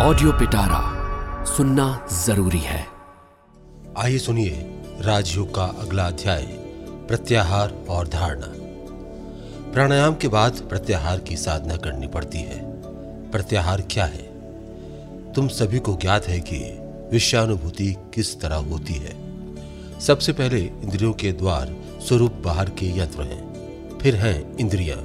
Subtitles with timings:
[0.00, 0.80] Audio पिटारा
[1.44, 2.86] सुनना ज़रूरी है।
[3.98, 6.42] आइए सुनिए राजयोग का अगला अध्याय,
[7.08, 8.46] प्रत्याहार और धारणा।
[9.72, 12.82] प्राणायाम के बाद प्रत्याहार की साधना करनी पड़ती है।
[13.30, 14.22] प्रत्याहार क्या है?
[15.32, 16.58] तुम सभी को ज्ञात है कि
[17.12, 19.16] विषयानुभूति किस तरह होती है।
[20.00, 21.76] सबसे पहले इंद्रियों के द्वार
[22.08, 23.48] स्वरूप बाहर के यंत्र हैं।
[23.98, 24.98] फिर हैं इंद्रियाँ,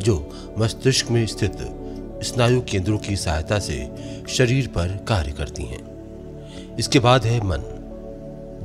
[0.00, 1.77] जो मस्तिष्क में स्थित
[2.22, 3.90] स्नायु केंद्रों की सहायता से
[4.28, 5.88] शरीर पर कार्य करती हैं।
[6.76, 7.74] इसके बाद है मन।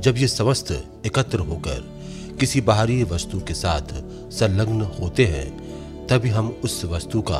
[0.00, 1.94] जब ये समस्त एकत्र होकर
[2.40, 3.94] किसी बाहरी वस्तु के साथ
[4.30, 5.64] संलग्न होते हैं,
[6.06, 7.36] तभी हम उस वस्तु का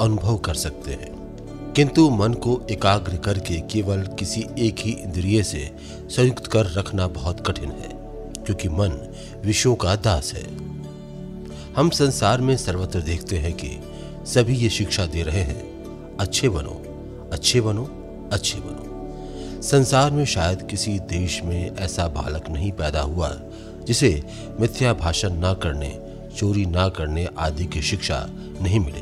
[0.00, 1.14] अनुभव कर सकते हैं।
[1.72, 5.76] किंतु मन को एकाग्र करके केवल किसी एक ही इंद्रिय से
[6.10, 7.90] संयुक्त कर रखना बहुत कठिन है,
[8.44, 10.44] क्योंकि मन विषयों का दास है।
[11.76, 13.80] हम संसार में सर्वत्र देखते हैं कि
[14.26, 15.74] सभी ये शिक्षा दे रहे हैं।
[16.20, 16.80] अच्छे बनो
[17.32, 17.84] अच्छे बनो
[18.32, 18.94] अच्छे बनो।
[19.62, 23.40] संसार में शायद किसी देश में ऐसा बालक नहीं पैदा हुआ,
[23.84, 24.22] जिसे
[24.60, 26.00] मिथ्या भाषण ना करने,
[26.36, 28.26] चोरी ना करने आदि की शिक्षा
[28.62, 29.00] नहीं मिले।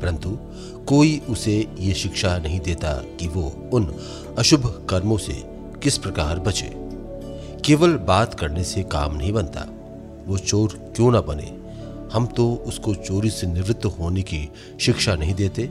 [0.00, 0.38] परंतु
[0.86, 3.94] कोई उसे ये शिक्षा नहीं देता कि वो उन
[4.38, 5.42] अशुभ कर्मों से
[5.82, 6.70] किस प्रकार बचे।
[7.64, 9.66] केवल बात करने से काम नहीं बनता।
[10.26, 11.59] वो चोर क्यों ना बने?
[12.12, 15.70] हम तो उसको चोरी से निवृत्त होने की शिक्षा नहीं देते।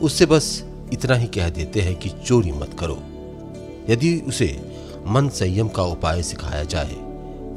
[0.00, 3.02] उससे बस इतना ही कह देते हैं कि चोरी मत करो।
[3.90, 6.94] यदि उसे मन संयम का उपाय सिखाया जाए,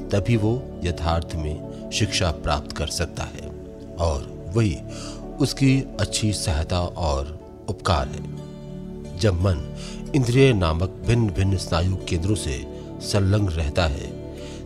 [0.10, 3.52] तभी वो यथार्थ में शिक्षा प्राप्त कर सकता है।
[3.96, 4.78] और वही
[5.40, 8.36] उसकी अच्छी सहायता और उपकार है।
[9.20, 9.76] जब मन
[10.16, 14.08] इंद्रिय नामक भिन्न भिन्न स्नायु केंद्रों से संलग्न रहता है,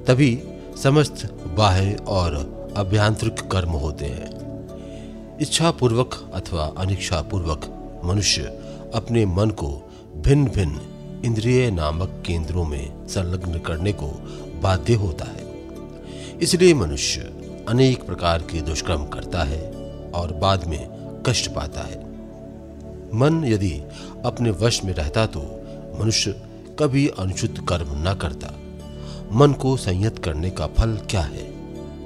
[0.08, 0.44] तभी
[0.84, 7.66] समस्त बाह्य और अभ्यांतरिक कर्म होते हैं। इच्छा पूर्वक अथवा अनिच्छा पूर्वक
[8.06, 8.42] मनुष्य
[8.96, 9.68] अपने मन को
[10.18, 14.08] भिन्न भिन्न इंद्रिय नामक केंद्रों में संलग्न करने को
[14.64, 15.48] बाध्य होता है।
[16.40, 17.22] इसलिए मनुष्य
[17.70, 19.62] अनेक प्रकार के दुष्कर्म करता है
[20.16, 20.80] और बाद में
[21.28, 22.00] कष्ट पाता है।
[23.14, 23.82] मन यदि
[24.26, 25.42] अपने वश में रहता तो
[26.00, 26.42] मनुष्य
[26.80, 28.54] कभी अनुचित कर्म न करता।
[29.32, 31.49] मन को संयत करने का फल क्या है?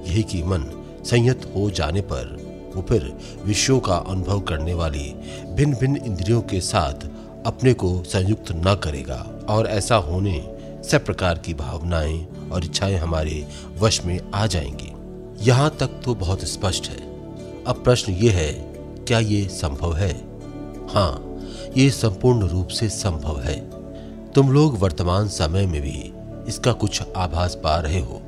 [0.03, 0.63] यही कि मन
[1.05, 2.37] संयत हो जाने पर
[2.75, 3.13] वो फिर
[3.45, 5.13] विषयों का अनुभव करने वाली
[5.49, 7.07] भिन्न भिन्न इंद्रियों के साथ
[7.45, 10.57] अपने को संयुक्त न करेगा। और ऐसा होने
[10.91, 13.47] सब प्रकार की भावनाएँ और इच्छाएँ हमारे
[13.79, 14.91] वश में आ जाएँगी।
[15.45, 16.97] यहाँ तक तो बहुत स्पष्ट है।
[17.63, 18.53] अब प्रश्न ये है,
[19.07, 20.13] क्या ये संभव है?
[20.89, 21.39] हाँ
[21.77, 23.59] ये संपूर्ण रूप से संभव है।
[24.31, 26.13] तुम लोग वर्तमान समय में भी
[26.47, 28.21] इसका कुछ आभास पा रहे हो।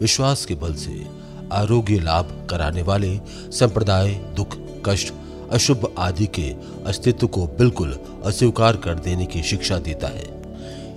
[0.00, 1.17] विश्वास के बल से
[1.52, 3.16] आरोग्य लाभ कराने वाले,
[3.50, 5.12] संप्रदाय, दुख, कष्ट,
[5.50, 6.50] अशुभ आदि के
[6.86, 10.26] अस्तित्व को बिल्कुल अस्वीकार कर देने की शिक्षा देता है।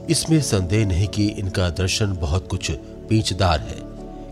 [0.09, 2.71] इसमें संदेह नहीं कि इनका दर्शन बहुत कुछ
[3.09, 3.77] पीछदार है,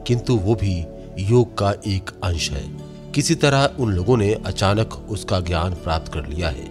[0.07, 0.75] किंतु वो भी
[1.19, 2.63] योग का एक अंश है।
[3.11, 6.67] किसी तरह उन लोगों ने अचानक उसका ज्ञान प्राप्त कर लिया है,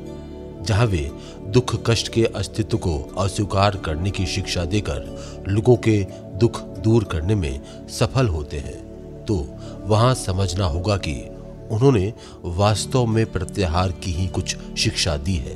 [0.65, 1.11] जहाँ वे
[1.49, 6.03] दुख, कष्ट के अस्तित्व को अस्वीकार करने की शिक्षा देकर लोगों के
[6.37, 7.61] दुख दूर करने में
[7.91, 8.88] सफल होते हैं।
[9.29, 9.37] तो
[9.87, 11.15] वहाँ समझना होगा कि
[11.71, 12.13] उन्होंने
[12.57, 15.55] वास्तव में प्रत्याहार की ही कुछ शिक्षा दी है,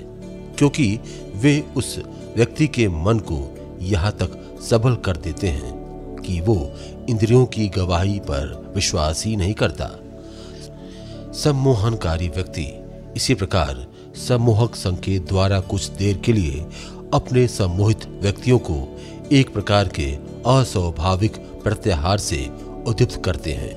[0.58, 0.98] क्योंकि
[1.34, 1.98] वे उस
[2.36, 3.40] व्यक्ति के मन को
[3.82, 5.72] यहाँ तक सबल कर देते हैं
[6.20, 6.56] कि वो
[7.08, 9.90] इंद्रियों की गवाही पर विश्वास ही नहीं करता।
[11.34, 12.66] सम्मोहनकारी व्यक्ति
[13.16, 13.86] इसी प्रकार
[14.18, 16.66] सम्मोहक संकेत द्वारा कुछ देर के लिए
[17.14, 18.76] अपने सम्मोहित व्यक्तियों को
[19.32, 20.10] एक प्रकार के
[20.46, 22.36] अस्वाभाविक प्रत्याहार से
[22.86, 23.74] उद्दीप्त करते हैं,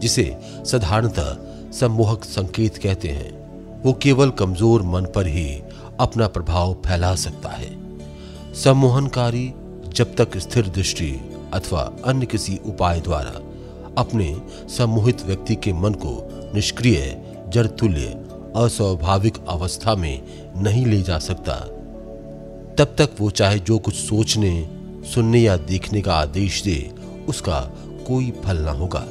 [0.00, 0.24] जिसे
[0.64, 1.36] साधारणतः
[1.70, 5.62] सम्मोहक संकेत कहते हैं। वो केवल कमज़ोर मन पर ही
[6.00, 7.70] अपना प्रभाव फैला सकता है।
[8.54, 9.52] सम्मोहनकारी
[9.94, 11.10] जब तक स्थिर दृष्टि
[11.52, 13.40] अथवा अन्य किसी उपाय द्वारा
[13.98, 14.34] अपने
[14.68, 16.12] सम्मोहित व्यक्ति के मन को
[16.54, 17.00] निष्क्रिय,
[17.48, 18.06] जड़तुल्य,
[18.56, 20.22] अस्वाभाविक अवस्था में
[20.62, 21.54] नहीं ले जा सकता,
[22.78, 24.68] तब तक वो चाहे जो कुछ सोचने,
[25.14, 26.78] सुनने या देखने का आदेश दे,
[27.28, 27.60] उसका
[28.10, 29.06] कोई फल न होगा।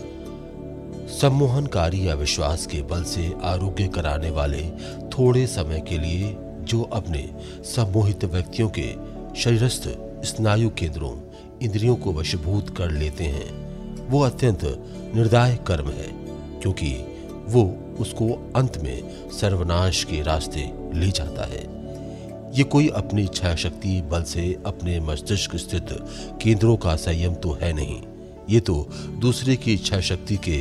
[1.09, 4.69] सम्मोहनकारी या विश्वास के बल से आरोग्य कराने वाले
[5.09, 7.29] थोड़े समय के लिए जो अपने
[7.65, 8.93] सम्मोहित व्यक्तियों के
[9.41, 9.87] शरीरस्थ
[10.25, 11.13] स्नायु केंद्रों,
[11.61, 14.59] इंद्रियों को वशीभूत कर लेते हैं, वो अत्यंत
[15.15, 16.07] निर्दाय कर्म है,
[16.61, 16.93] क्योंकि
[17.49, 17.63] वो
[17.99, 21.63] उसको अंत में सर्वनाश के रास्ते ले जाता है।
[22.57, 25.87] ये कोई अपनी इच्छा शक्ति बल से अपने मस्तिष्क स्थित
[26.41, 28.01] केंद्रों का संयम तो है नहीं।
[28.49, 28.75] ये तो
[29.21, 30.57] दूसरे की इच्छा शक्ति के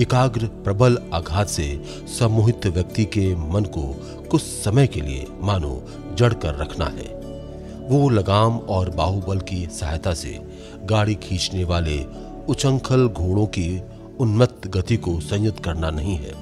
[0.00, 1.64] एकाग्र, प्रबल आघात से
[2.08, 3.82] सम्मोहित व्यक्ति के मन को
[4.30, 5.82] कुछ समय के लिए मानो
[6.18, 7.20] जड़ कर रखना है।
[7.88, 10.38] वो लगाम और बाहुबल की सहायता से
[10.84, 11.98] गाड़ी खींचने वाले
[12.48, 13.82] उचंखल घोड़ों की
[14.20, 16.32] उन्मत्त गति को संयत करना नहीं है,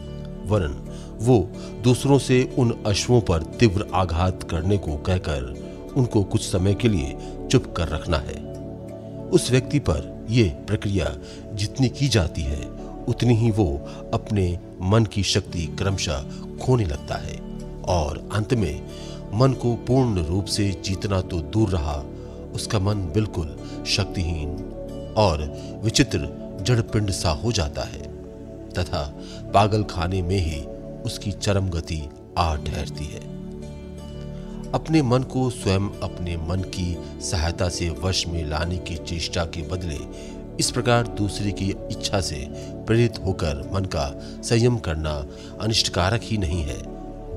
[0.46, 0.76] वरन
[1.20, 1.38] वो
[1.84, 7.16] दूसरों से उन अश्वों पर तीव्र आघात करने को कहकर उनको कुछ समय के लिए
[7.50, 8.38] चुप कर रखना है।
[9.30, 11.16] उस व्यक्ति पर यह प्रक्रिया
[11.52, 12.60] जितनी की जाती है,
[13.08, 13.66] उतनी ही वो
[14.14, 16.22] अपने मन की शक्ति क्रमशः
[16.62, 17.38] खोने लगता है।
[17.88, 18.86] और अंत में,
[19.34, 22.04] मन को पूर्ण रूप से जीतना तो दूर रहा,
[22.54, 23.56] उसका मन बिल्कुल
[23.86, 24.48] शक्तिहीन
[25.16, 25.42] और
[25.84, 26.28] विचित्र
[26.62, 28.02] जड़ पिंड सा हो जाता है,
[28.70, 29.20] तथा
[29.54, 30.60] पागल खाने में ही
[31.04, 32.02] उसकी चरम गति
[32.38, 33.29] आ ठहरती है।
[34.74, 39.62] अपने मन को स्वयं अपने मन की सहायता से वश में लाने की चेष्टा के
[39.62, 39.98] बदले
[40.60, 42.46] इस प्रकार दूसरे की इच्छा से
[42.86, 44.08] प्रेरित होकर मन का
[44.42, 45.26] संयम करना
[45.60, 46.76] अनिष्टकारक ही नहीं है।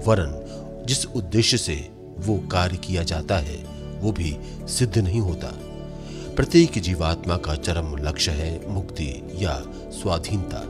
[0.08, 3.58] वरन जिस उद्देश्य से वो कार्य किया जाता है,
[4.00, 4.38] वो भी
[4.68, 5.48] सिद्ध नहीं होता।
[6.36, 9.62] प्रत्येक जीवात्मा का चरम लक्ष्य है मुक्ति या
[9.94, 10.64] स्वाधीनता।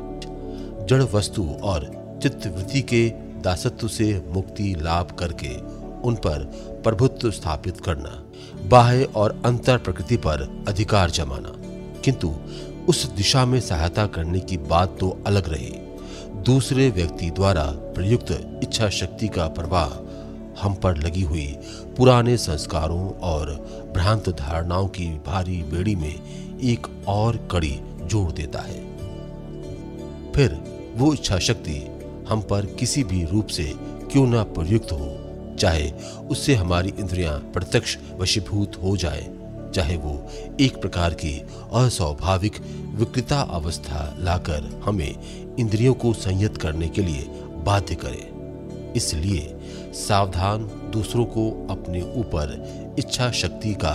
[0.85, 1.91] जड़ वस्तु और
[2.23, 3.09] चित्तवृत्ति के
[3.41, 6.39] दासत्व से मुक्ति लाभ करके उन पर
[6.83, 8.23] प्रभुत्व स्थापित करना,
[8.67, 11.53] बाह्य और अंतर प्रकृति पर अधिकार जमाना।
[12.01, 12.35] किंतु
[12.89, 15.73] उस दिशा में सहायता करने की बात तो अलग रही।
[16.43, 19.89] दूसरे व्यक्ति द्वारा प्रयुक्त इच्छा शक्ति का प्रवाह
[20.61, 21.57] हम पर लगी हुई
[21.97, 23.51] पुराने संस्कारों और
[23.93, 26.15] भ्रांत धारणाओं की भारी बेड़ी में
[26.59, 28.97] एक और कड़ी जोड़ देता है।
[30.31, 30.59] फिर
[30.95, 31.99] वो इच्छा शक्ति
[32.29, 33.73] हम पर किसी भी रूप से
[34.11, 35.12] क्यों ना प्रयुक्त हो
[35.59, 35.91] चाहे
[36.29, 39.29] उससे हमारी इंद्रियाँ प्रत्यक्ष वशीभूत हो जाए,
[39.75, 40.29] चाहे वो
[40.61, 41.37] एक प्रकार की
[41.73, 42.59] अस्वाभाविक
[42.95, 47.27] विकृता अवस्था लाकर हमें इंद्रियों को संयत करने के लिए
[47.65, 48.29] बाध्य करे।
[48.95, 49.59] इसलिए
[49.93, 50.63] सावधान
[50.93, 53.93] दूसरों को अपने ऊपर इच्छा शक्ति का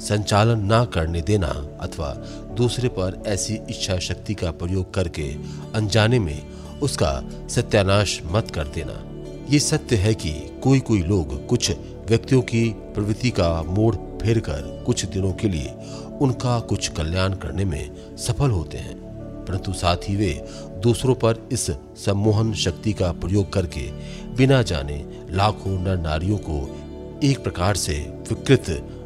[0.00, 1.48] संचालन ना करने देना
[1.80, 2.12] अथवा
[2.56, 5.30] दूसरे पर ऐसी इच्छा शक्ति का प्रयोग करके
[5.74, 6.42] अनजाने में
[6.82, 7.12] उसका
[7.48, 9.09] सत्यानाश मत कर देना।
[9.50, 11.70] ये सत्य है कि कोई कोई लोग कुछ
[12.08, 15.74] व्यक्तियों की प्रवृत्ति का मोड़ फेर कर कुछ दिनों के लिए
[16.20, 18.96] उनका कुछ कल्याण करने में सफल होते हैं।
[19.44, 20.48] परंतु साथ ही वे
[20.82, 23.90] दूसरों पर इस सम्मोहन शक्ति का प्रयोग करके
[24.36, 26.78] बिना जाने लाखों नर नारियों को
[27.24, 28.64] एक प्रकार से विकृत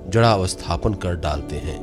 [0.08, 1.78] जड़ावस्थापन कर डालते हैं,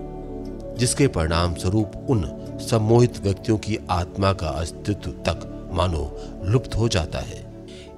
[0.80, 2.30] जिसके परिणाम स्वरूप उन
[2.62, 7.51] सम्मोहित व्यक्तियों की आत्मा का अस्तित्व तक मानो लुप्त हो जाता है।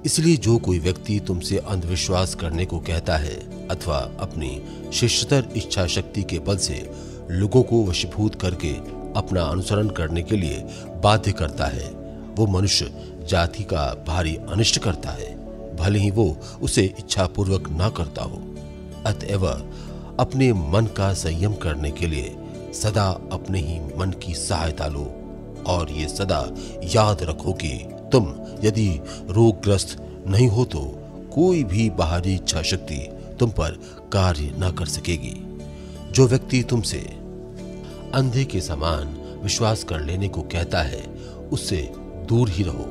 [0.06, 4.62] इसलिए जो कोई व्यक्ति तुमसे अंधविश्वास करने को कहता है अथवा अपनी
[4.92, 6.90] शिष्यतर इच्छा शक्ति के बल से
[7.30, 8.72] लोगों को वशीभूत करके
[9.18, 10.58] अपना अनुसरण करने के लिए
[11.02, 11.88] बाध्य करता है,
[12.34, 12.90] वो मनुष्य
[13.30, 15.34] जाति का भारी अनिष्ट करता है,
[15.76, 18.42] भले ही वो उसे इच्छा पूर्वक न करता हो।
[19.06, 19.46] अतएव
[20.20, 22.36] अपने मन का संयम करने के लिए
[22.74, 25.04] सदा अपने ही मन की सहायता लो
[25.66, 26.40] और ये सदा
[26.84, 27.68] याद रखो कि
[28.14, 29.00] तुम यदि
[29.30, 29.96] रोगग्रस्त
[30.26, 30.80] नहीं हो तो
[31.34, 32.98] कोई भी बाहरी इच्छा शक्ति
[33.40, 33.70] तुम पर
[34.12, 35.34] कार्य न कर सकेगी।
[36.12, 36.98] जो व्यक्ति तुमसे
[38.14, 41.02] अंधे के समान विश्वास कर लेने को कहता है,
[41.52, 41.92] उससे
[42.28, 42.84] दूर ही रहो।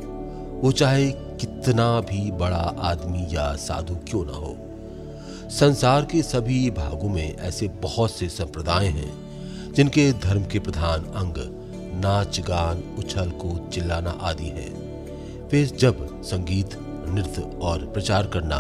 [0.64, 4.56] वो चाहे कितना भी बड़ा आदमी या साधु क्यों ना हो।
[5.50, 9.14] संसार के सभी भागों में ऐसे बहुत से संप्रदाय हैं,
[9.74, 11.36] जिनके धर्म के प्रधान अंग
[12.04, 14.83] नाच गान उछल कूद चिल्लाना आदि है।
[15.54, 16.70] वे जब संगीत,
[17.08, 18.56] नृत्य और प्रचार करना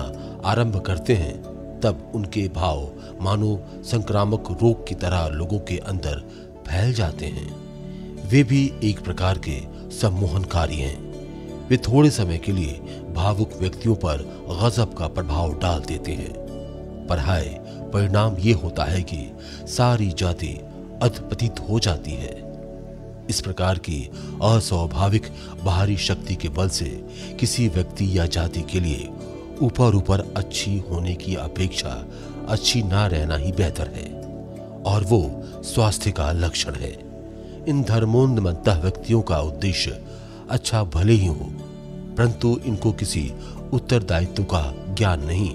[0.45, 1.43] आरंभ करते हैं,
[1.79, 6.19] तब उनके भाव मानो संक्रामक रोग की तरह लोगों के अंदर
[6.67, 7.55] फैल जाते हैं।
[8.27, 11.13] वे भी एक प्रकार के सम्मोहनकारी हैं।
[11.67, 12.73] वे थोड़े समय के लिए
[13.13, 14.17] भावुक व्यक्तियों पर
[14.63, 16.33] गजब का प्रभाव डाल देते हैं।
[17.09, 17.59] पर हाय,
[17.93, 19.31] परिणाम ये होता है कि
[19.67, 20.59] सारी जाति
[21.03, 22.42] अधपतित हो जाती है।
[23.29, 24.01] इस प्रकार की
[24.43, 25.27] अस्वाभाविक
[25.63, 26.85] बाहरी शक्ति के बल से
[27.39, 29.09] किसी व्यक्ति या जाति के लिए
[29.61, 32.05] ऊपर ऊपर अच्छी होने की अपेक्षा
[32.49, 34.07] अच्छी ना रहना ही बेहतर है,
[34.83, 35.21] और वो
[35.63, 36.91] स्वास्थ्य का लक्षण है।
[37.67, 40.01] इन धर्मोन्मत्त व्यक्तियों का उद्देश्य
[40.49, 41.47] अच्छा भले ही हो,
[42.17, 43.31] परंतु इनको किसी
[43.73, 45.49] उत्तरदायित्व का ज्ञान नहीं।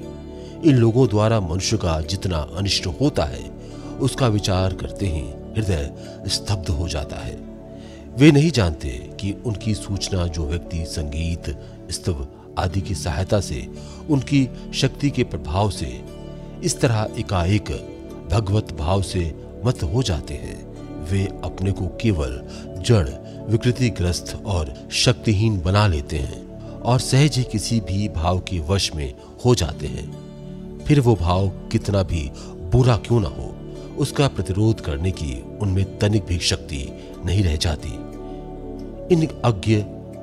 [0.63, 3.51] इन लोगों द्वारा मनुष्य का जितना अनिष्ट होता है,
[4.01, 5.21] उसका विचार करते ही
[5.57, 5.93] हृदय
[6.27, 7.48] स्तब्ध हो जाता है।
[8.17, 11.61] वे नहीं जानते कि उनकी सूचना जो व्यक्ति संगीत,
[11.91, 13.69] स्तव आदि की सहायता से,
[14.11, 16.05] उनकी शक्ति के प्रभाव से,
[16.65, 17.71] इस तरह एकाएक
[18.31, 19.35] भगवत भाव से
[19.65, 20.69] मत हो जाते हैं।
[21.05, 22.43] वे अपने को केवल
[22.87, 23.09] जड़,
[23.51, 29.15] विकृतिग्रस्त और शक्तिहीन बना लेते हैं और सहज ही किसी भी भाव के वश में
[29.45, 30.29] हो जाते हैं।
[30.85, 32.31] फिर वो भाव कितना भी
[32.73, 33.55] बुरा क्यों ना हो
[33.99, 36.89] उसका प्रतिरोध करने की उनमें तनिक भी शक्ति
[37.25, 37.89] नहीं रह जाती।
[39.15, 39.77] इन अज्ञ,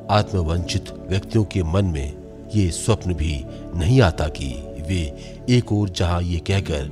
[0.09, 2.13] आत्मवंचित व्यक्तियों के मन में
[2.55, 3.43] ये स्वप्न भी
[3.75, 4.47] नहीं आता कि
[4.87, 5.01] वे
[5.49, 6.91] एक और जहाँ ये कहकर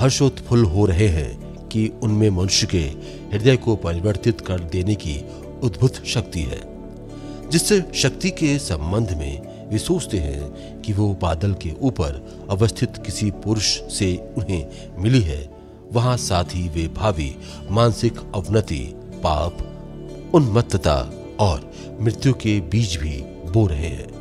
[0.00, 2.84] हर्षोत्फुल्ल हो रहे हैं कि उनमें मनुष्य के
[3.32, 5.16] हृदय को परिवर्तित कर देने की
[5.62, 6.60] उद्भुत शक्ति है,
[7.50, 13.30] जिससे शक्ति के संबंध में वे सोचते हैं कि वो बादल के ऊपर अवस्थित किसी
[13.44, 14.66] पुरुष से उन्हें
[14.98, 15.53] मिली है
[15.94, 17.36] वहाँ साथ ही वे भावी,
[17.70, 19.58] मानसिक अवनति, पाप,
[20.34, 20.96] उन्मत्तता
[21.40, 23.20] और मृत्यु के बीज भी
[23.50, 24.14] बो रहे हैं।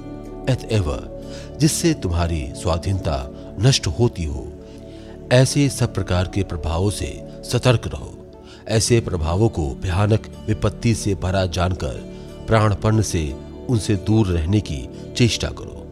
[0.71, 3.17] एवं जिससे तुम्हारी स्वाधीनता
[3.59, 4.47] नष्ट होती हो,
[5.31, 8.17] ऐसे सब प्रकार के प्रभावों से सतर्क रहो।
[8.67, 11.93] ऐसे प्रभावों को भयानक विपत्ति से भरा जानकर
[12.47, 13.35] प्राणपर्ण से
[13.69, 14.87] उनसे दूर रहने की
[15.17, 15.82] चेष्टा करो।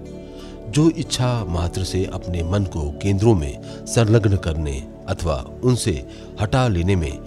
[0.71, 6.07] जो इच्छा मात्र से अपने मन को केंद्रों में संलग्न करने अथवा उनसे
[6.41, 7.19] हटा लेने में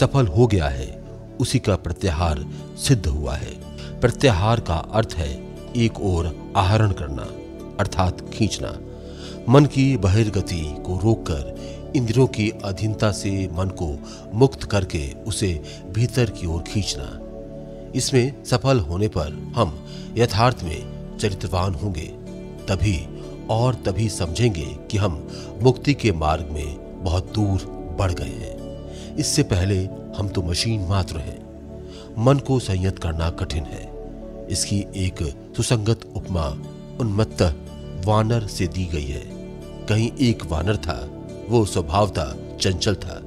[0.00, 1.04] सफल हो गया है,
[1.40, 2.44] उसी का प्रत्याहार
[2.78, 3.52] सिद्ध हुआ है।
[4.00, 7.22] प्रत्याहार का अर्थ है एक और आहरण करना,
[7.80, 8.78] अर्थात खींचना।
[9.48, 11.54] मन की बहिर्गति को रोककर,
[11.96, 13.98] इंद्रियों की अधीनता से मन को
[14.34, 17.20] मुक्त करके उसे भीतर की ओर खींचना।
[17.94, 22.17] इसमें सफल होने पर हम यथार्थ में चरित्रवान होंगे।
[22.68, 25.28] तभी और तभी समझेंगे कि हम
[25.62, 27.58] मुक्ति के मार्ग में बहुत दूर
[27.98, 28.58] बढ़ गए हैं।
[29.16, 31.48] इससे पहले हम तो मशीन मात्र हैं।
[32.18, 33.92] मन को संयत करना कठिन है।
[34.50, 36.46] इसकी एक सुसंगत उपमा
[37.00, 37.42] उन्मत्त
[38.04, 39.22] वानर से दी गई है।
[39.86, 41.10] कहीं एक वानर था,
[41.48, 43.22] वो स्वभाव था, चंचल था,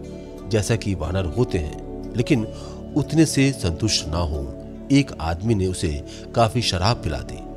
[0.48, 2.48] जैसा कि वानर होते हैं। लेकिन
[2.98, 4.53] उतने से संतुष्ट ना हो,
[4.91, 6.05] एक आदमी ने उसे
[6.36, 7.51] काफ़ी शराब पिला दी।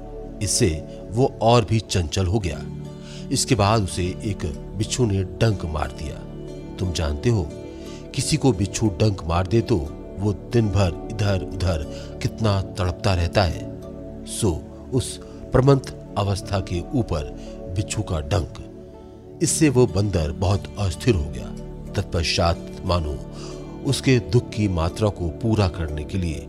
[0.44, 0.68] इससे
[1.14, 2.60] वो और भी चंचल हो गया।
[3.32, 4.44] इसके बाद उसे एक
[4.76, 6.14] बिच्छू ने डंक मार दिया।
[6.76, 7.48] तुम जानते हो,
[8.14, 9.76] किसी को बिच्छू डंक मार दे तो
[10.18, 11.82] वो दिन भर इधर उधर
[12.22, 13.74] कितना तड़पता रहता है।
[14.26, 15.16] सो, उस
[15.52, 17.24] प्रमंत अवस्था के ऊपर
[17.76, 18.58] बिच्छू का डंक।
[19.42, 21.46] इससे वो बंदर बहुत अस्थिर हो गया।
[21.92, 23.18] तत्पश्चात, मानो,
[23.84, 26.48] उसके दुख की मात्रा को पूरा करने के लिए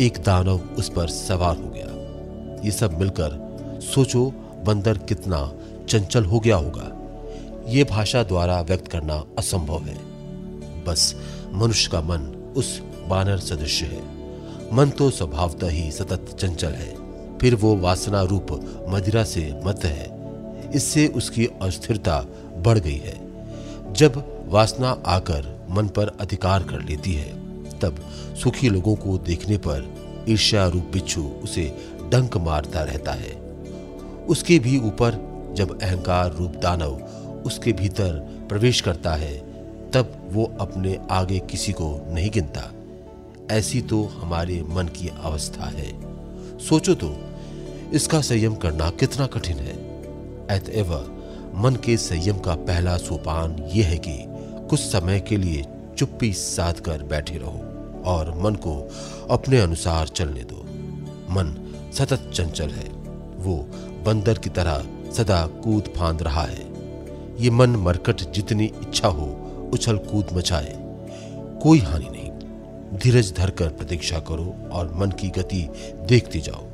[0.00, 3.45] एक दानव उस पर सवार हो गया। ये सब मिलकर
[3.94, 4.32] सोचो
[4.66, 5.52] बंदर कितना
[5.88, 6.92] चंचल हो गया होगा।
[7.68, 9.98] ये भाषा द्वारा व्यक्त करना असंभव है।
[10.84, 11.14] बस
[11.52, 14.02] मनुष्य का मन उस बानर सदृश है।
[14.72, 16.96] मन तो स्वभावतः ही सतत चंचल है।
[17.38, 18.46] फिर वो वासना रूप
[18.88, 20.16] मदिरा से मत है।
[20.74, 22.24] इससे उसकी अस्थिरता
[22.56, 23.20] बढ़ गई है।
[23.92, 27.28] जब वासना आकर मन पर अधिकार कर लेती है,
[27.78, 27.98] तब
[28.42, 29.94] सुखी लोगों को देखने पर
[30.28, 31.76] ईर्ष्या रूप बिच्छू उसे
[32.08, 33.45] डंक मारता रहता है।
[34.28, 36.92] उसके भी ऊपर जब अहंकार रूप दानव
[37.46, 38.12] उसके भीतर
[38.48, 39.38] प्रवेश करता है,
[39.90, 42.72] तब वो अपने आगे किसी को नहीं गिनता।
[43.54, 45.92] ऐसी तो हमारे मन की अवस्था है।
[46.58, 47.16] सोचो तो
[47.92, 49.74] इसका संयम करना कितना कठिन है।
[50.56, 50.94] एतएव
[51.54, 54.24] मन के संयम का पहला सोपान यह है कि
[54.68, 55.64] कुछ समय के लिए
[55.98, 57.60] चुप्पी साध कर बैठे रहो
[58.04, 58.90] और मन को
[59.30, 60.62] अपने अनुसार चलने दो।
[61.30, 62.88] मन सतत चंचल है।
[63.36, 63.68] वो
[64.06, 66.64] बंदर की तरह सदा कूद फांद रहा है।
[67.40, 69.26] ये मन मरकट जितनी इच्छा हो,
[69.74, 70.74] उछल कूद मचाए।
[71.62, 75.68] कोई हानि नहीं। धीरज धरकर प्रतीक्षा करो और मन की गति
[76.08, 76.64] देखते जाओ।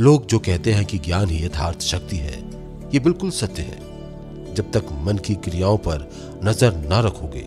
[0.00, 2.38] लोग जो कहते हैं कि ज्ञान ही यथार्थ शक्ति है,
[2.94, 6.08] ये बिल्कुल सत्य है। जब तक मन की क्रियाओं पर
[6.44, 7.44] नज़र न रखोगे,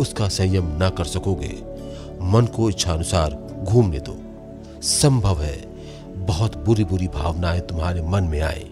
[0.00, 1.54] उसका संयम न कर सकोगे,
[2.22, 4.18] मन को इच्छानुसार घूमने दो।
[4.82, 5.56] संभव है
[6.26, 8.64] बहुत बुरी बुरी भावनाएँ तुम्हारे मन में आए।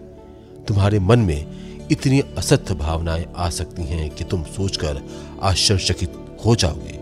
[0.69, 1.47] तुम्हारे मन में
[1.91, 5.01] इतनी असत्य भावनाएँ आ सकती हैं कि तुम सोचकर
[5.43, 6.13] आश्चर्यचकित
[6.45, 6.99] हो जाओगे।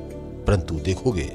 [0.47, 1.33] परंतु देखोगे,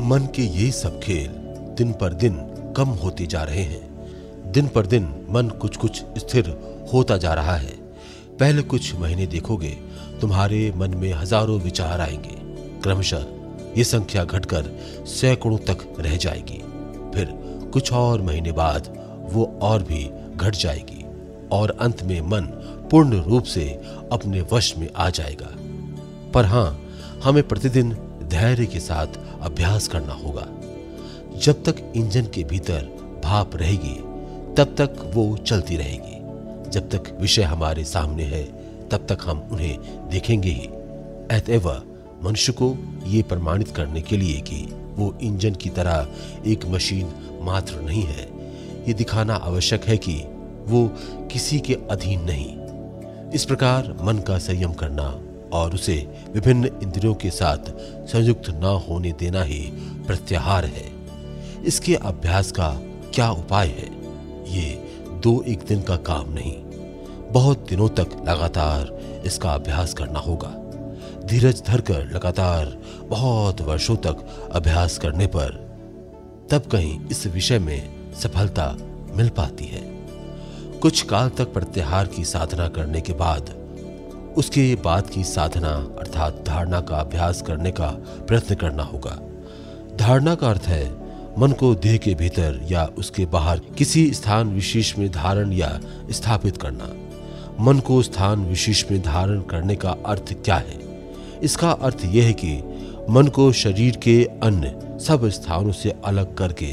[0.00, 1.28] मन के ये सब खेल
[1.76, 2.34] दिन पर दिन
[2.76, 6.48] कम होते जा रहे हैं। दिन पर दिन मन कुछ कुछ स्थिर
[6.92, 7.72] होता जा रहा है।
[8.40, 9.76] पहले कुछ महीने देखोगे,
[10.20, 12.36] तुम्हारे मन में हज़ारों विचार आएँगे।
[12.82, 13.24] क्रमशः
[13.78, 16.62] ये संख्या घटकर सैकड़ों तक रह जाएगी।
[17.14, 17.28] फिर
[17.72, 18.94] कुछ और महीने बाद
[19.32, 21.04] वो और भी घट जाएगी
[21.52, 22.42] और अंत में मन
[22.90, 23.70] पूर्ण रूप से
[24.12, 25.48] अपने वश में आ जाएगा।
[26.30, 26.86] पर हाँ,
[27.24, 29.06] हमें प्रतिदिन धैर्य के साथ
[29.42, 30.46] अभ्यास करना होगा।
[31.38, 32.82] जब तक इंजन के भीतर
[33.24, 33.94] भाप रहेगी,
[34.54, 36.20] तब तक वो चलती रहेगी।
[36.70, 38.44] जब तक विषय हमारे सामने है,
[38.88, 40.66] तब तक हम उन्हें देखेंगे ही।
[41.36, 41.82] अतएव
[42.24, 42.76] मनुष्य को
[43.06, 46.08] ये प्रमाणित करने के लिए कि वो इंजन की तरह
[46.46, 48.28] एक मशीन मात्र नहीं है।
[48.88, 50.24] ये दिखाना आवश्यक है कि
[50.66, 50.90] वो
[51.32, 52.60] किसी के अधीन नहीं।
[53.30, 55.20] इस प्रकार मन का संयम करना
[55.52, 57.58] और उसे विभिन्न इंद्रियों के साथ
[58.06, 59.60] संयुक्त न होने देना ही
[60.06, 60.90] प्रत्याहार है।
[61.64, 62.80] इसके अभ्यास का
[63.14, 63.88] क्या उपाय है?
[64.54, 64.84] ये
[65.22, 66.56] दो एक दिन का काम नहीं।
[67.32, 70.69] बहुत दिनों तक लगातार इसका अभ्यास करना होगा।
[71.24, 75.70] धीरज धरकर लगातार बहुत वर्षों तक अभ्यास करने पर
[76.50, 78.76] तब कहीं इस विषय में सफलता
[79.16, 79.82] मिल पाती है।
[80.80, 83.54] कुछ काल तक प्रत्याहार की साधना करने के बाद
[84.36, 87.88] उसके बाद की साधना अर्थात धारणा का अभ्यास करने का
[88.28, 89.18] प्रयत्न करना होगा।
[89.96, 90.84] धारणा का अर्थ है,
[91.38, 96.56] मन को देह के भीतर या उसके बाहर किसी स्थान विशेष में धारण या स्थापित
[96.56, 96.92] करना।
[97.60, 100.89] मन को स्थान विशेष में धारण करने का अर्थ क्या है?
[101.42, 102.62] इसका अर्थ यह है कि
[103.10, 106.66] मन को शरीर के अन्य सब स्थानों से अलग करके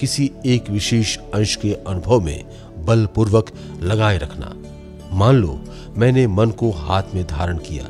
[0.00, 2.44] किसी एक विशेष अंश के अनुभव में
[2.84, 3.50] बलपूर्वक
[3.82, 4.56] लगाए रखना।
[5.12, 5.60] मान लो,
[5.96, 7.84] मैंने मन को हाथ में धारण किया,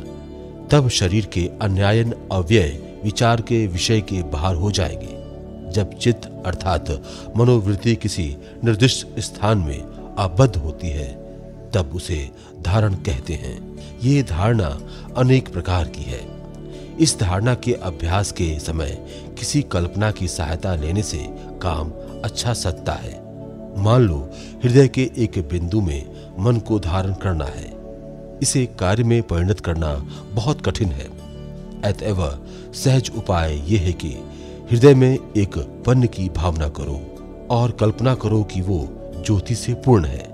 [0.71, 5.23] तब शरीर के अन्यायन अव्यय विचार के विषय के बाहर हो जाएँगे।
[5.73, 7.03] जब चित्त अर्थात
[7.37, 9.83] मनोवृत्ति किसी निर्दिष्ट स्थान में
[10.19, 11.22] आबद्ध होती है
[11.75, 12.31] तब उसे
[12.63, 14.81] धारण कहते हैं। ये धारणा
[15.17, 16.33] अनेक प्रकार की है।
[17.01, 19.07] इस धारणा के अभ्यास के समय
[19.39, 21.27] किसी कल्पना की सहायता लेने से
[21.63, 21.93] काम
[22.25, 23.23] अच्छा सकता है।
[23.83, 24.31] मान लो,
[24.65, 27.73] हृदय के एक बिंदु में मन को धारण करना है।
[28.43, 31.23] इसे कार्य में परिणत करना बहुत कठिन है।
[31.85, 34.09] अतएव सहज उपाय यह है कि
[34.71, 37.01] हृदय में एक पन्न की भावना करो
[37.51, 38.89] और कल्पना करो कि वो
[39.27, 40.32] ज्योति से पूर्ण है।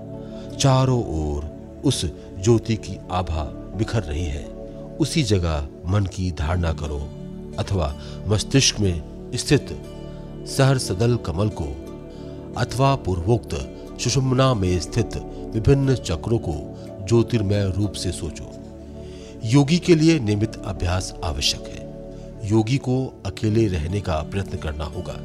[0.59, 1.43] चारों ओर
[1.85, 2.05] उस
[2.39, 3.43] ज्योति की आभा
[3.77, 4.45] बिखर रही है।
[4.99, 7.09] उसी जगह मन की धारणा करो,
[7.59, 7.95] अथवा
[8.27, 9.03] मस्तिष्क में
[9.35, 9.81] स्थित
[10.47, 11.65] सहर सदल कमल को,
[12.57, 15.09] अथवा पूर्वोक्त सुषुम्ना में स्थित
[15.53, 16.75] विभिन्न चक्रों को
[17.07, 18.51] ज्योतिर्मय रूप से सोचो।
[19.45, 21.89] योगी के लिए नियमित अभ्यास आवश्यक है।
[22.51, 25.15] योगी को अकेले रहने का प्रयत्न करना होगा।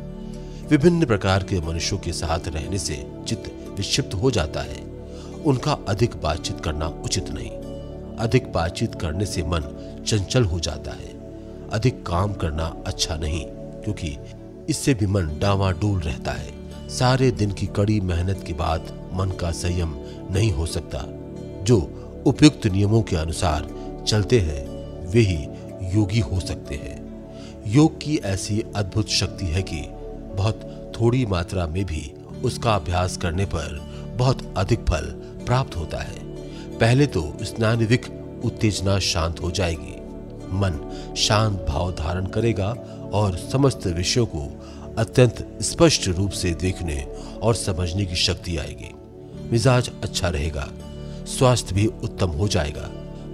[0.68, 4.83] विभिन्न प्रकार के मनुष्यों के साथ रहने से चित्त विक्षिप्त हो जाता है।
[5.46, 7.50] उनका अधिक बातचीत करना उचित नहीं।
[8.16, 9.62] अधिक बातचीत करने से मन
[10.06, 11.14] चंचल हो जाता है।
[11.70, 13.44] अधिक काम करना अच्छा नहीं,
[13.82, 14.16] क्योंकि
[14.68, 16.52] इससे भी मन डावाडोल रहता है।
[16.88, 18.80] सारे दिन की कड़ी मेहनत के बाद
[19.14, 19.94] मन का संयम
[20.30, 21.04] नहीं हो सकता।
[21.64, 23.68] जो उपयुक्त नियमों के अनुसार
[24.08, 24.66] चलते हैं,
[25.06, 25.44] वे ही
[25.94, 27.04] योगी हो सकते हैं।
[27.66, 29.86] योग की ऐसी अद्भुत शक्ति है कि
[30.34, 32.12] बहुत थोड़ी मात्रा में भी
[32.44, 33.80] उसका अभ्यास करने पर
[34.16, 36.18] बहुत अधिक फल प्राप्त होता है।
[36.78, 38.06] पहले तो स्नानिविक
[38.44, 39.94] उत्तेजना शांत हो जाएगी।
[40.52, 42.68] मन शांत भाव धारण करेगा
[43.14, 44.42] और समस्त विषयों को
[44.98, 47.00] अत्यंत स्पष्ट रूप से देखने
[47.42, 48.90] और समझने की शक्ति आएगी।
[49.52, 50.68] मिजाज अच्छा रहेगा,
[51.26, 52.90] स्वास्थ्य भी उत्तम हो जाएगा।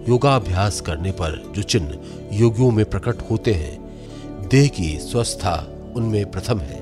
[0.09, 1.99] योगाभ्यास करने पर जो चिन्ह
[2.33, 5.55] योगियों में प्रकट होते हैं, देह की स्वस्थता
[5.97, 6.79] उनमें प्रथम है।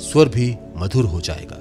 [0.00, 1.58] स्वर भी मधुर हो जाएगा।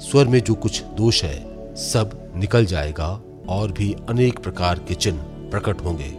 [0.00, 1.38] स्वर में जो कुछ दोष है,
[1.76, 6.10] सब निकल जाएगा और भी अनेक प्रकार के चिन्ह प्रकट होंगे।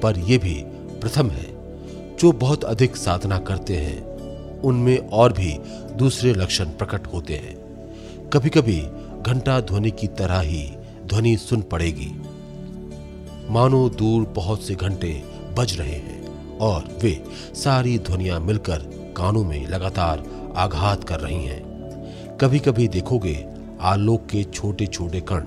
[0.00, 0.64] पर यह भी
[1.00, 1.46] प्रथम है,
[2.16, 4.12] जो बहुत अधिक साधना करते हैं,
[4.60, 5.58] उनमें और भी
[5.94, 7.62] दूसरे लक्षण प्रकट होते हैं।
[8.32, 8.86] कभी कभी
[9.26, 10.72] घंटा ध्वनि की तरह ही
[11.06, 12.12] ध्वनि सुन पड़ेगी।
[13.50, 15.22] मानो दूर बहुत से घंटे
[15.58, 16.22] बज रहे हैं
[16.58, 18.78] और वे सारी ध्वनियाँ मिलकर
[19.16, 20.24] कानों में लगातार
[20.56, 21.72] आघात कर रही हैं।
[22.36, 23.51] कभी कभी देखोगे
[23.82, 25.46] आलोक के छोटे छोटे कण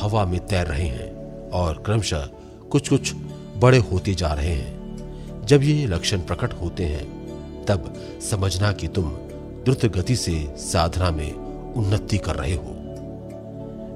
[0.00, 1.12] हवा में तैर रहे हैं
[1.50, 2.28] और क्रमशः
[2.70, 3.12] कुछ कुछ
[3.56, 4.82] बड़े होते जा रहे हैं।
[5.46, 7.22] जब ये लक्षण प्रकट होते हैं,
[7.64, 7.94] तब
[8.30, 9.04] समझना कि तुम
[9.64, 11.32] द्रुत गति से साधना में
[11.72, 12.76] उन्नति कर रहे हो।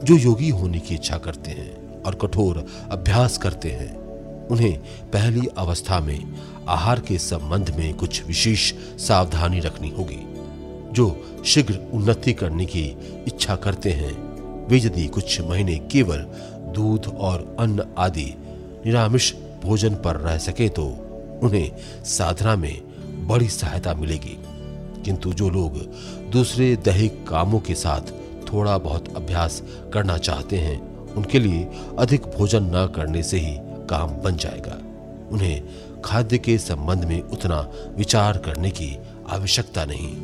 [0.05, 3.97] जो योगी होने की इच्छा करते हैं और कठोर अभ्यास करते हैं,
[4.47, 4.79] उन्हें
[5.11, 6.35] पहली अवस्था में
[6.69, 10.36] आहार के संबंध में कुछ विशेष सावधानी रखनी होगी।
[10.97, 11.07] जो
[11.45, 12.85] शीघ्र उन्नति करने की
[13.27, 14.13] इच्छा करते हैं,
[14.67, 16.19] वे यदि कुछ महीने केवल
[16.75, 18.35] दूध और अन्न आदि
[18.87, 19.33] निरामिष
[19.65, 20.85] भोजन पर रह सके तो
[21.43, 21.71] उन्हें
[22.05, 22.83] साधना में
[23.29, 24.39] बड़ी सहायता मिलेगी।
[25.05, 25.79] किंतु जो लोग
[26.31, 28.01] दूसरे दैहिक कामों के साथ
[28.53, 30.81] थोड़ा बहुत अभ्यास करना चाहते हैं,
[31.15, 33.57] उनके लिए अधिक भोजन न करने से ही
[33.91, 34.79] काम बन जाएगा।
[35.31, 35.63] उन्हें
[36.05, 37.61] खाद्य के संबंध में उतना
[37.97, 38.97] विचार करने की
[39.31, 40.17] आवश्यकता नहीं।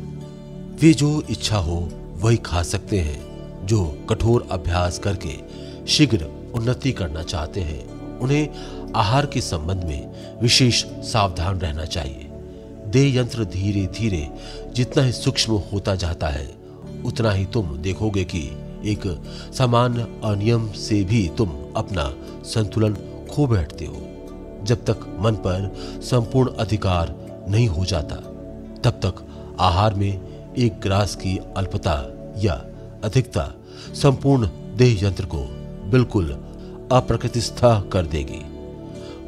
[0.81, 5.37] वे जो इच्छा हो, वही खा सकते हैं, जो कठोर अभ्यास करके
[5.87, 8.49] शीघ्र उन्नति करना चाहते हैं। उन्हें
[8.95, 12.29] आहार के संबंध में विशेष सावधान रहना चाहिए।
[12.87, 14.29] देह यंत्र धीरे धीरे
[14.75, 16.55] जितना ही सूक्ष्म होता जाता है,
[17.05, 18.41] उतना ही तुम देखोगे कि
[18.85, 19.23] एक
[19.57, 22.93] सामान्य अनियम से भी तुम अपना संतुलन
[23.31, 24.07] खो बैठते हो।
[24.63, 27.15] जब तक मन पर संपूर्ण अधिकार
[27.49, 28.15] नहीं हो जाता,
[28.83, 29.25] तब तक
[29.59, 30.22] आहार में
[30.57, 32.53] एक ग्रास की अल्पता या
[33.03, 33.53] अधिकता
[33.93, 35.37] संपूर्ण देह यंत्र को
[35.89, 36.31] बिल्कुल
[36.91, 38.41] अप्रकृतिस्था कर देगी।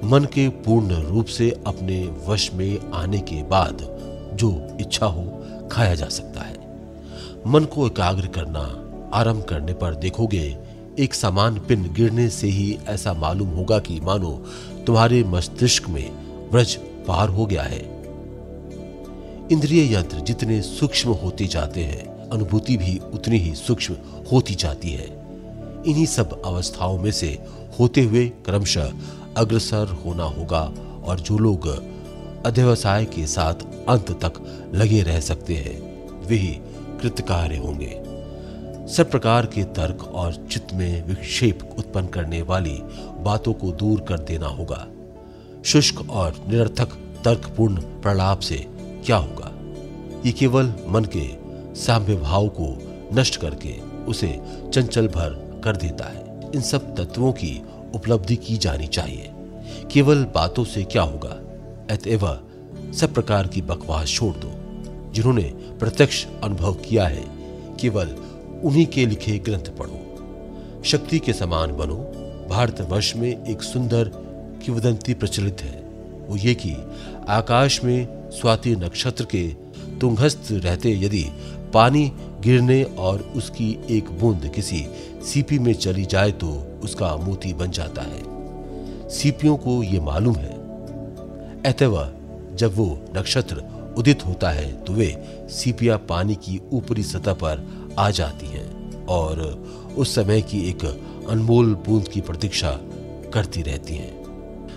[0.07, 3.77] मन के पूर्ण रूप से अपने वश में आने के बाद
[4.33, 6.55] जो इच्छा हो, खाया जा सकता है।
[7.47, 8.81] मन को एकाग्र करना,
[9.13, 10.57] आरंभ करने पर देखोगे,
[10.99, 14.45] एक समान पिन गिरने से ही ऐसा मालूम होगा कि मानो
[14.87, 16.11] तुम्हारे मस्तिष्क में
[16.51, 16.75] ब्रज
[17.07, 17.94] पार हो गया है।
[19.51, 23.95] इंद्रिय यंत्र जितने सूक्ष्म होते जाते हैं, अनुभूति भी उतनी ही सूक्ष्म
[24.31, 25.05] होती जाती है।
[25.87, 27.27] इन्हीं सब अवस्थाओं में से
[27.79, 28.91] होते हुए क्रमशः
[29.37, 30.73] अग्रसर होना होगा
[31.05, 31.67] और जो लोग
[32.45, 33.53] अध्यवसाय के साथ
[33.89, 34.33] अंत तक
[34.75, 35.79] लगे रह सकते हैं,
[36.27, 36.59] वे ही
[37.01, 38.01] कृतकार्य होंगे।
[38.95, 42.79] सब प्रकार के तर्क और चित्त में विक्षेप उत्पन्न करने वाली
[43.23, 44.87] बातों को दूर कर देना होगा।
[45.65, 46.89] शुष्क और निरर्थक
[47.25, 48.74] तर्कपूर्ण प्रलाप से
[49.05, 49.51] क्या होगा?
[50.25, 51.35] ये केवल मन के
[51.75, 52.77] साम्य भाव को
[53.13, 54.39] नष्ट करके उसे
[54.73, 57.61] चंचल भर कर देता है। इन सब तत्वों की
[57.95, 59.31] उपलब्धि की जानी चाहिए।
[59.91, 61.41] केवल बातों से क्या होगा?
[61.93, 62.39] अतएव
[62.93, 64.51] सब प्रकार की बकवास छोड़ दो।
[65.11, 65.43] जिन्होंने
[65.79, 67.23] प्रत्यक्ष अनुभव किया है,
[67.79, 68.07] केवल
[68.63, 69.99] उन्हीं के लिखे ग्रंथ पढ़ो।
[70.83, 72.11] शक्ति के समान बनो।
[72.49, 74.11] भारतवर्ष में एक सुंदर
[74.65, 75.84] किवदंती प्रचलित है।
[76.29, 76.75] वो ये कि
[77.29, 79.47] आकाश में स्वाति नक्षत्र के
[79.99, 81.25] तुंगस्त रहते यदि
[81.73, 82.11] पानी
[82.41, 84.85] गिरने और उसकी एक बूंद किसी
[85.23, 86.51] सीपी में चली जाए तो
[86.83, 90.53] उसका मोती बन जाता है। सीपियों को ये मालूम है।
[91.65, 91.97] अतव
[92.55, 93.63] जब वो नक्षत्र
[93.97, 95.07] उदित होता है तो वे
[95.49, 97.67] सीपियाँ पानी की ऊपरी सतह पर
[97.99, 99.41] आ जाती हैं और
[99.97, 100.85] उस समय की एक
[101.29, 102.71] अनमोल बूंद की प्रतीक्षा
[103.33, 104.14] करती रहती हैं।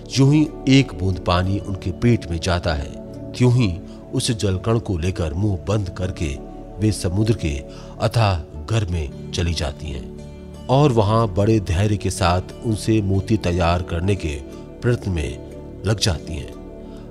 [0.08, 2.90] जो ही एक बूंद पानी उनके पेट में जाता है,
[3.32, 3.78] त्यों ही
[4.14, 6.36] उस जलकण को लेकर मुँह बंद करके
[6.78, 7.64] वे समुद्र के
[8.00, 13.82] अथाह घर में चली जाती हैं और वहाँ बड़े धैर्य के साथ उनसे मोती तैयार
[13.82, 14.40] करने के
[14.82, 15.52] प्रयत्न में
[15.86, 16.52] लग जाती हैं।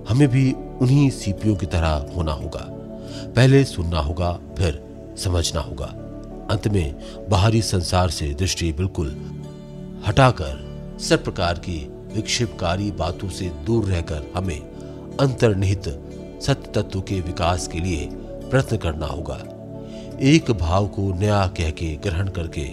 [0.09, 2.65] हमें भी उन्हीं सीपियों की तरह होना होगा।
[3.35, 4.83] पहले सुनना होगा, फिर
[5.17, 5.85] समझना होगा।
[6.51, 6.95] अंत में
[7.29, 9.17] बाहरी संसार से दृष्टि बिल्कुल
[10.07, 10.67] हटाकर
[11.01, 14.59] सब प्रकार की विक्षेपकारी बातों से दूर रहकर हमें
[15.17, 15.87] अंतर्निहित
[16.41, 18.09] सत्य तत्व के विकास के लिए
[18.49, 19.37] प्रयत्न करना होगा।
[20.21, 22.67] एक भाव को नया कह के ग्रहण करके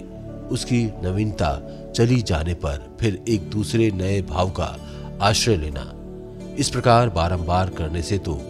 [0.49, 1.51] उसकी नवीनता
[1.97, 4.77] चली जाने पर फिर एक दूसरे नए भाव का
[5.23, 5.93] आश्रय लेना।
[6.59, 8.41] इस प्रकार बारंबार करने से तो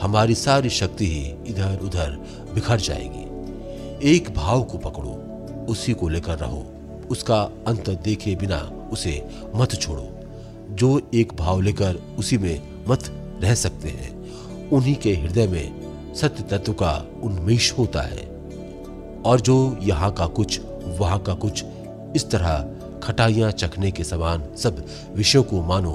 [0.00, 2.18] हमारी सारी शक्ति ही इधर उधर
[2.54, 3.24] बिखर जाएगी।
[4.10, 5.10] एक भाव को पकड़ो,
[5.68, 6.64] उसी को लेकर रहो,
[7.10, 8.60] उसका अंत देखे बिना
[8.92, 9.22] उसे
[9.56, 10.08] मत छोड़ो।
[10.70, 13.04] जो एक भाव लेकर उसी में मत
[13.42, 18.28] रह सकते हैं। उन्हीं के हृदय में सत्य तत्व का उन्मेष होता है।
[19.26, 20.60] और जो यहाँ का कुछ,
[20.98, 21.64] वहाँ का कुछ,
[22.16, 25.92] इस तरह खटाइयाँ चखने के समान सब विषयों को मानो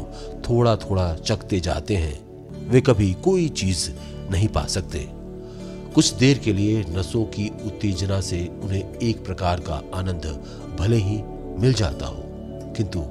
[0.49, 2.19] थोड़ा थोड़ा चखते जाते हैं,
[2.69, 3.89] वे कभी कोई चीज़
[4.31, 5.07] नहीं पा सकते।
[5.95, 10.25] कुछ देर के लिए नसों की उत्तेजना से उन्हें एक प्रकार का आनंद
[10.79, 11.21] भले ही
[11.59, 12.23] मिल जाता हो,
[12.77, 13.03] किंतु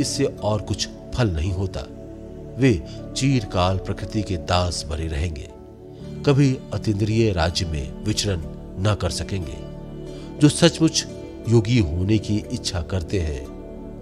[0.00, 1.80] इससे और कुछ फल नहीं होता।
[2.58, 2.82] वे
[3.16, 5.48] चीरकाल प्रकृति के दास बने रहेंगे।
[6.26, 8.40] कभी अतिद्रिय राज्य में विचरण
[8.78, 9.56] न कर सकेंगे।
[10.38, 11.06] जो सचमुच
[11.48, 13.46] योगी होने की इच्छा करते हैं,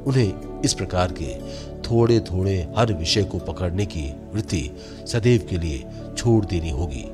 [0.05, 1.41] उन्हें इस प्रकार के
[1.83, 4.71] थोड़े थोड़े हर विषय को पकड़ने की वृत्ति
[5.07, 5.85] सदैव के लिए
[6.19, 7.05] छोड़ देनी होगी।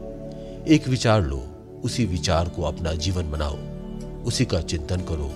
[0.75, 1.47] एक विचार लो,
[1.85, 3.57] उसी विचार को अपना जीवन बनाओ।
[4.25, 5.33] उसी का चिंतन करो,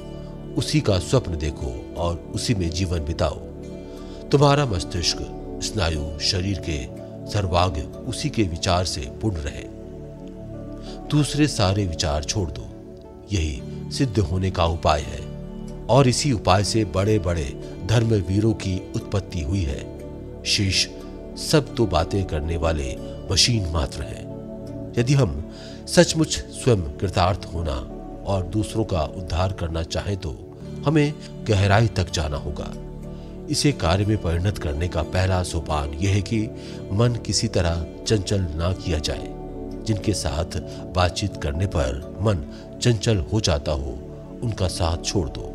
[0.59, 3.50] उसी का स्वप्न देखो और उसी में जीवन बिताओ।
[4.33, 5.19] तुम्हारा मस्तिष्क,
[5.63, 6.87] स्नायु, शरीर के
[7.31, 9.65] सर्वाग्य उसी के विचार से पूर्ण रहे।
[11.09, 12.67] दूसरे सारे विचार छोड़ दो।
[13.33, 13.63] यही
[13.93, 15.21] सिद्ध होने का उपाय है।
[15.87, 19.99] और इसी उपाय से बड़े बड़े धर्मवीरों की उत्पत्ति हुई है।
[20.45, 20.91] शीश
[21.51, 22.97] सब तो बातें करने वाले
[23.33, 24.31] मशीन मात्र हैं।
[24.99, 25.51] यदि हम
[25.87, 27.75] सचमुच स्वयं कृतार्थ होना
[28.27, 31.15] और दूसरों का उद्धार करना चाहें तो हमें
[31.49, 32.75] गहराई तक जाना होगा।
[33.51, 36.39] इसे कार्य में परिणत करने का पहला सोपान यह है कि
[36.93, 39.29] मन किसी तरह चंचल ना किया जाए,
[39.85, 40.59] जिनके साथ
[40.95, 42.45] बातचीत करने पर मन
[42.83, 43.99] चंचल हो जाता हो,
[44.43, 45.47] उनका साथ छोड़ दो।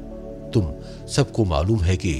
[0.53, 0.73] तुम
[1.07, 2.13] सबको मालूम है कि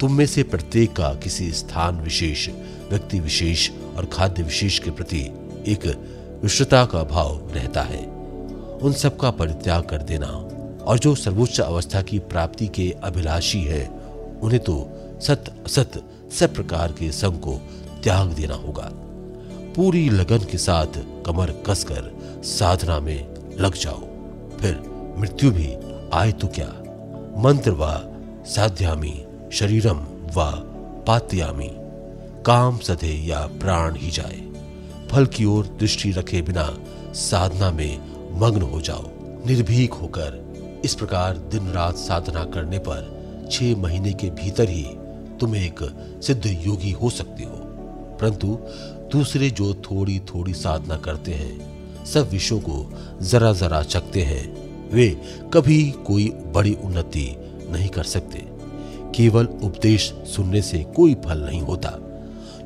[0.00, 2.48] तुम में से प्रत्येक का किसी स्थान विशेष,
[2.90, 5.20] व्यक्ति विशेष और खाद्य विशेष के प्रति
[5.66, 5.86] एक
[6.42, 8.04] विश्वता का भाव रहता है।
[8.82, 10.26] उन सब का परित्याग कर देना
[10.84, 13.86] और जो सर्वोच्च अवस्था की प्राप्ति के अभिलाषी है,
[14.42, 14.74] उन्हें तो
[15.26, 17.60] सत असत सब प्रकार के संग को
[18.02, 18.90] त्याग देना होगा।
[19.76, 20.86] पूरी लगन के साथ
[21.26, 24.00] कमर कसकर साधना में लग जाओ।
[24.58, 24.82] फिर
[25.18, 25.74] मृत्यु भी
[26.12, 26.68] आए तो क्या?
[27.38, 28.00] मंत्र व
[28.46, 29.98] साध्यामी, शरीरम
[30.36, 30.50] व
[31.06, 31.70] पात्यामी।
[32.46, 34.40] काम सधे या प्राण ही जाए।
[35.10, 36.78] फल की ओर दृष्टि रखे बिना
[37.12, 38.00] साधना में
[38.40, 39.10] मग्न हो जाओ।
[39.46, 40.44] निर्भीक होकर
[40.84, 43.14] इस प्रकार दिन रात साधना करने पर
[43.52, 44.86] छह महीने के भीतर ही
[45.40, 45.80] तुम एक
[46.22, 47.60] सिद्ध योगी हो सकते हो।
[48.20, 48.58] परंतु
[49.12, 52.92] दूसरे जो थोड़ी थोड़ी साधना करते हैं सब विषयों को
[53.22, 55.20] जरा जरा चखते हैं वे
[55.54, 57.36] कभी कोई बड़ी उन्नति
[57.70, 58.46] नहीं कर सकते।
[59.14, 61.98] केवल उपदेश सुनने से कोई फल नहीं होता।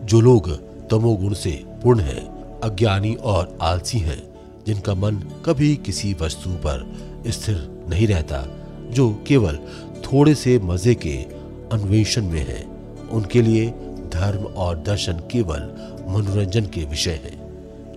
[0.04, 0.50] जो लोग
[0.88, 2.26] तमोगुण से पूर्ण हैं,
[2.60, 4.28] अज्ञानी और आलसी हैं,
[4.66, 8.46] जिनका मन कभी किसी वस्तु पर स्थिर नहीं रहता
[8.90, 9.56] जो केवल
[10.00, 11.37] थोड़े से मज़े के
[11.72, 12.64] अन्वेषण में है।
[13.10, 13.70] उनके लिए
[14.12, 15.60] धर्म और दर्शन केवल
[16.08, 17.48] मनोरंजन के विषय हैं,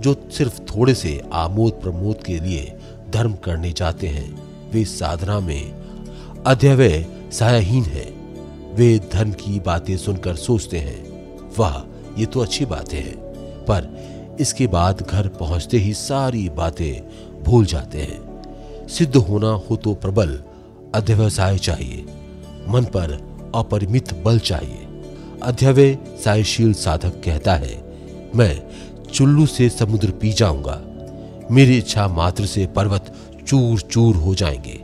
[0.01, 2.75] जो सिर्फ़ थोड़े से आमोद प्रमोद के लिए
[3.09, 5.73] धर्म करने जाते हैं। वे साधना में
[6.47, 8.21] अध्यवय सायाहीन है।
[8.73, 11.05] वे धर्म की बातें सुनकर सोचते हैं,
[11.57, 11.77] वाह,
[12.19, 13.17] ये तो अच्छी बातें हैं।
[13.61, 17.01] पर इसके बाद घर पहुँचते ही सारी बातें
[17.43, 18.31] भूल जाते हैं।
[18.87, 20.43] सिद्ध होना हो तो प्रबल
[20.95, 22.05] अध्यवसाय चाहिए।
[22.67, 24.87] मन पर अपरिमित बल चाहिए।
[25.43, 27.75] अध्यवय सायशील साधक कहता है,
[28.35, 28.61] मैं
[29.05, 30.81] चुल्लू से समुद्र पी जाऊँगा।
[31.51, 33.13] मेरी इच्छा मात्र से पर्वत
[33.47, 34.79] चूर चूर हो जाएँगे।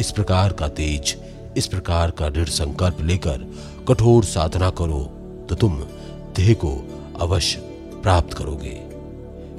[0.00, 1.16] इस प्रकार का तेज,
[1.56, 3.46] इस प्रकार का दृढ़ संकल्प लेकर
[3.88, 5.00] कठोर साधना करो
[5.48, 5.78] तो तुम
[6.36, 6.72] देह को
[7.20, 7.58] अवश्य
[8.02, 8.76] प्राप्त करोगे।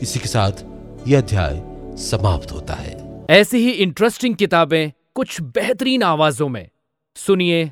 [0.02, 0.64] इसी के साथ
[1.08, 1.62] यह अध्याय
[2.00, 6.68] समाप्त होता है। ऐसी ही इंटरेस्टिंग किताबें कुछ बेहतरीन आवाजों में।
[7.16, 7.72] सुनिए